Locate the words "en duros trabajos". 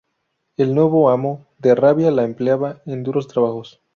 2.87-3.81